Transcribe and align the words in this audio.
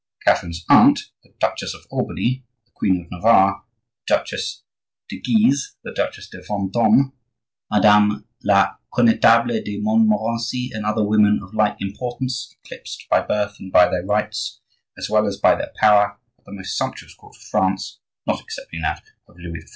Catherine's 0.25 0.65
aunt 0.67 0.99
the 1.21 1.31
Duchess 1.39 1.75
of 1.75 1.81
Albany, 1.91 2.43
the 2.65 2.71
Queen 2.73 3.01
of 3.03 3.11
Navarre, 3.11 3.63
the 4.07 4.15
Duchesse 4.17 4.63
de 5.07 5.21
Guise, 5.21 5.75
the 5.83 5.91
Duchesse 5.93 6.27
de 6.27 6.41
Vendome, 6.41 7.13
Madame 7.69 8.25
la 8.43 8.77
Connetable 8.91 9.63
de 9.63 9.79
Montmorency, 9.79 10.71
and 10.73 10.87
other 10.87 11.03
women 11.07 11.39
of 11.43 11.53
like 11.53 11.77
importance, 11.79 12.51
eclipsed 12.65 13.05
by 13.11 13.21
birth 13.21 13.57
and 13.59 13.71
by 13.71 13.87
their 13.87 14.03
rights, 14.03 14.59
as 14.97 15.07
well 15.07 15.27
as 15.27 15.37
by 15.37 15.53
their 15.53 15.71
power 15.77 16.17
at 16.39 16.45
the 16.45 16.51
most 16.51 16.75
sumptuous 16.75 17.13
court 17.13 17.35
of 17.35 17.41
France 17.43 17.99
(not 18.25 18.41
excepting 18.41 18.81
that 18.81 19.03
of 19.27 19.37
Louis 19.37 19.59
XIV.) 19.61 19.69